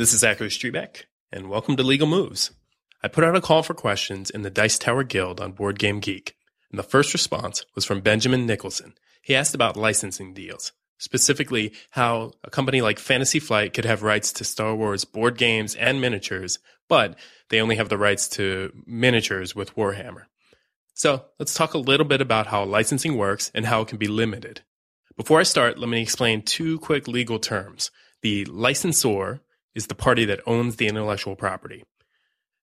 [0.00, 2.52] This is Zachary Strebeck, and welcome to Legal Moves.
[3.02, 6.00] I put out a call for questions in the Dice Tower Guild on Board Game
[6.00, 6.36] Geek,
[6.70, 8.94] and the first response was from Benjamin Nicholson.
[9.20, 14.32] He asked about licensing deals, specifically how a company like Fantasy Flight could have rights
[14.32, 16.58] to Star Wars board games and miniatures,
[16.88, 17.18] but
[17.50, 20.22] they only have the rights to miniatures with Warhammer.
[20.94, 24.08] So let's talk a little bit about how licensing works and how it can be
[24.08, 24.62] limited.
[25.18, 27.90] Before I start, let me explain two quick legal terms.
[28.22, 29.42] The licensor
[29.74, 31.84] is the party that owns the intellectual property.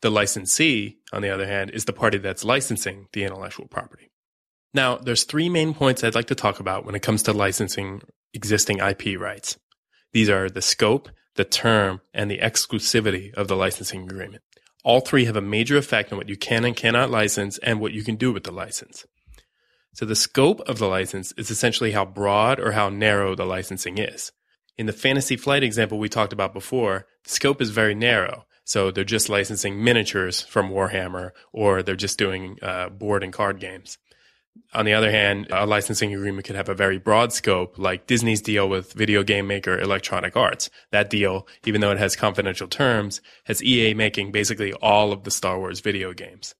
[0.00, 4.10] The licensee, on the other hand, is the party that's licensing the intellectual property.
[4.74, 8.02] Now, there's three main points I'd like to talk about when it comes to licensing
[8.34, 9.58] existing IP rights.
[10.12, 14.42] These are the scope, the term, and the exclusivity of the licensing agreement.
[14.84, 17.92] All three have a major effect on what you can and cannot license and what
[17.92, 19.06] you can do with the license.
[19.94, 23.98] So the scope of the license is essentially how broad or how narrow the licensing
[23.98, 24.32] is.
[24.78, 28.46] In the fantasy flight example we talked about before, the scope is very narrow.
[28.64, 33.60] So they're just licensing miniatures from Warhammer, or they're just doing uh, board and card
[33.60, 33.98] games.
[34.74, 38.40] On the other hand, a licensing agreement could have a very broad scope, like Disney's
[38.40, 40.70] deal with video game maker Electronic Arts.
[40.90, 45.30] That deal, even though it has confidential terms, has EA making basically all of the
[45.30, 46.54] Star Wars video games.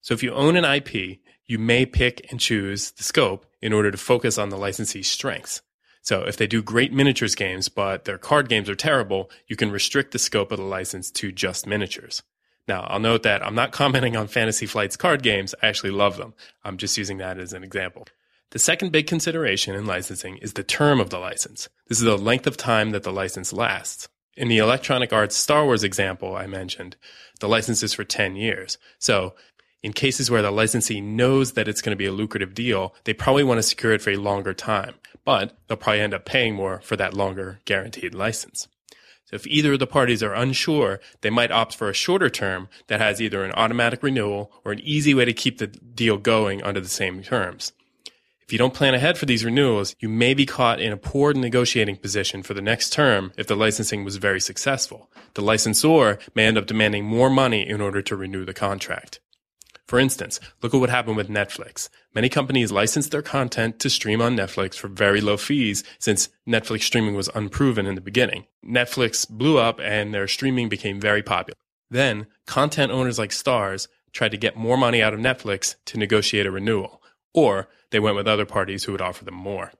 [0.00, 3.90] So if you own an IP, you may pick and choose the scope in order
[3.90, 5.62] to focus on the licensee's strengths.
[6.04, 9.72] So if they do great miniatures games, but their card games are terrible, you can
[9.72, 12.22] restrict the scope of the license to just miniatures.
[12.68, 15.54] Now, I'll note that I'm not commenting on Fantasy Flight's card games.
[15.62, 16.34] I actually love them.
[16.62, 18.06] I'm just using that as an example.
[18.50, 21.70] The second big consideration in licensing is the term of the license.
[21.88, 24.08] This is the length of time that the license lasts.
[24.36, 26.96] In the Electronic Arts Star Wars example I mentioned,
[27.40, 28.76] the license is for 10 years.
[28.98, 29.34] So
[29.82, 33.14] in cases where the licensee knows that it's going to be a lucrative deal, they
[33.14, 34.94] probably want to secure it for a longer time
[35.24, 38.68] but they'll probably end up paying more for that longer guaranteed license.
[39.26, 42.68] So if either of the parties are unsure, they might opt for a shorter term
[42.88, 46.62] that has either an automatic renewal or an easy way to keep the deal going
[46.62, 47.72] under the same terms.
[48.42, 51.32] If you don't plan ahead for these renewals, you may be caught in a poor
[51.32, 55.10] negotiating position for the next term if the licensing was very successful.
[55.32, 59.20] The licensor may end up demanding more money in order to renew the contract.
[59.86, 61.90] For instance, look at what happened with Netflix.
[62.14, 66.84] Many companies licensed their content to stream on Netflix for very low fees since Netflix
[66.84, 68.46] streaming was unproven in the beginning.
[68.64, 71.56] Netflix blew up and their streaming became very popular.
[71.90, 76.46] Then, content owners like Starz tried to get more money out of Netflix to negotiate
[76.46, 77.02] a renewal,
[77.34, 79.72] or they went with other parties who would offer them more.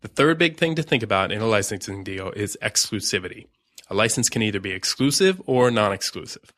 [0.00, 3.46] The third big thing to think about in a licensing deal is exclusivity.
[3.88, 6.42] A license can either be exclusive or non-exclusive.
[6.42, 6.55] Exclusive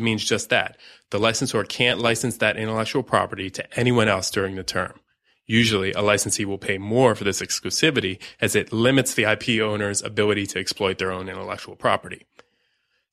[0.00, 0.76] means just that.
[1.10, 4.94] The licensor can't license that intellectual property to anyone else during the term.
[5.46, 10.00] Usually, a licensee will pay more for this exclusivity as it limits the IP owner's
[10.00, 12.26] ability to exploit their own intellectual property.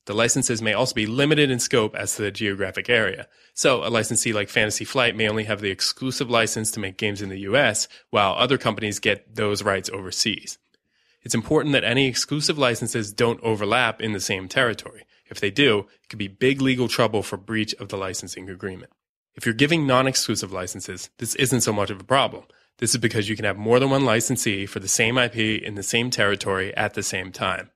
[0.06, 3.28] The licenses may also be limited in scope as to the geographic area.
[3.52, 7.20] So, a licensee like Fantasy Flight may only have the exclusive license to make games
[7.20, 10.58] in the US, while other companies get those rights overseas.
[11.22, 15.04] It's important that any exclusive licenses don't overlap in the same territory.
[15.30, 18.92] If they do, it could be big legal trouble for breach of the licensing agreement.
[19.34, 22.44] If you're giving non-exclusive licenses, this isn't so much of a problem.
[22.78, 25.76] This is because you can have more than one licensee for the same IP in
[25.76, 27.70] the same territory at the same time.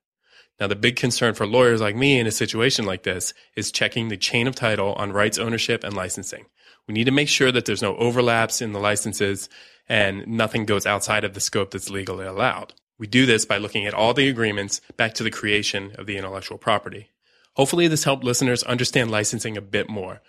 [0.61, 4.09] Now, the big concern for lawyers like me in a situation like this is checking
[4.09, 6.47] the chain of title on rights ownership and licensing.
[6.87, 9.49] We need to make sure that there's no overlaps in the licenses
[9.89, 12.73] and nothing goes outside of the scope that's legally allowed.
[12.99, 16.17] We do this by looking at all the agreements back to the creation of the
[16.17, 17.11] intellectual property.
[17.57, 20.21] Hopefully, this helped listeners understand licensing a bit more.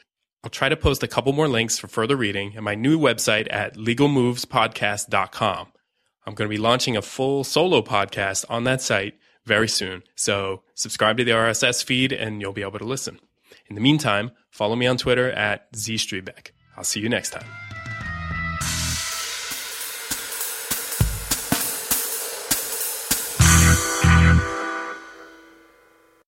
[0.44, 3.48] I'll try to post a couple more links for further reading and my new website
[3.50, 5.68] at legalmovespodcast.com.
[6.28, 9.16] I'm going to be launching a full solo podcast on that site
[9.46, 13.20] very soon, so subscribe to the RSS feed and you'll be able to listen.
[13.68, 16.52] In the meantime, follow me on Twitter at zstrebeck.
[16.78, 17.65] I'll see you next time.